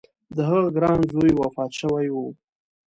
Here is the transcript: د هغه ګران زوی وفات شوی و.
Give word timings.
د 0.35 0.37
هغه 0.49 0.67
ګران 0.75 0.99
زوی 1.13 1.31
وفات 1.41 1.71
شوی 1.79 2.07
و. 2.11 2.15